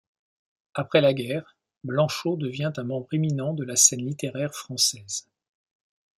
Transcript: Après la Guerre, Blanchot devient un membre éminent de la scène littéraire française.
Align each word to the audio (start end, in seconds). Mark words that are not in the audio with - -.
Après 0.73 0.99
la 0.99 1.13
Guerre, 1.13 1.55
Blanchot 1.83 2.35
devient 2.35 2.71
un 2.75 2.83
membre 2.83 3.07
éminent 3.13 3.53
de 3.53 3.63
la 3.63 3.75
scène 3.75 4.03
littéraire 4.03 4.51
française. 4.55 5.27